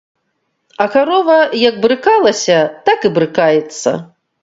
А 0.85 0.87
карова 0.95 1.35
як 1.67 1.79
брыкалася, 1.85 2.59
так 2.91 2.99
і 3.11 3.15
брыкаецца. 3.19 3.99